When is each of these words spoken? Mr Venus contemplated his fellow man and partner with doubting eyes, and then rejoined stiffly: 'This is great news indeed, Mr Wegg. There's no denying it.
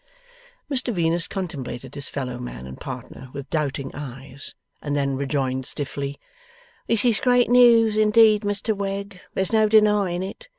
Mr 0.67 0.91
Venus 0.91 1.27
contemplated 1.27 1.93
his 1.93 2.09
fellow 2.09 2.39
man 2.39 2.65
and 2.65 2.81
partner 2.81 3.29
with 3.33 3.47
doubting 3.51 3.91
eyes, 3.93 4.55
and 4.81 4.95
then 4.95 5.15
rejoined 5.15 5.63
stiffly: 5.67 6.19
'This 6.87 7.05
is 7.05 7.19
great 7.19 7.51
news 7.51 7.97
indeed, 7.97 8.41
Mr 8.41 8.75
Wegg. 8.75 9.21
There's 9.35 9.53
no 9.53 9.69
denying 9.69 10.23
it. 10.23 10.47